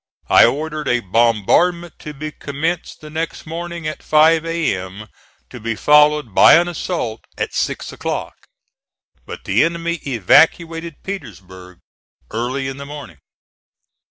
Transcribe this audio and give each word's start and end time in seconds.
I 0.29 0.45
ordered 0.45 0.87
a 0.87 0.99
bombardment 1.01 1.99
to 1.99 2.11
be 2.15 2.31
commenced 2.31 3.01
the 3.01 3.11
next 3.11 3.45
morning 3.45 3.87
at 3.87 4.01
five 4.01 4.47
A.M., 4.47 5.09
to 5.51 5.59
be 5.59 5.75
followed 5.75 6.33
by 6.33 6.55
an 6.55 6.67
assault 6.67 7.21
at 7.37 7.53
six 7.53 7.93
o'clock; 7.93 8.47
but 9.27 9.43
the 9.43 9.63
enemy 9.63 9.97
evacuated 10.07 11.03
Petersburg 11.03 11.81
early 12.31 12.67
in 12.67 12.77
the 12.77 12.85
morning. 12.87 13.19